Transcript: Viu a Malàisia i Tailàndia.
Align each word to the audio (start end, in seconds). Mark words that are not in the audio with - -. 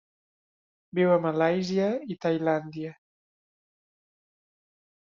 Viu 0.99 1.13
a 1.17 1.19
Malàisia 1.27 1.91
i 2.15 2.17
Tailàndia. 2.27 2.95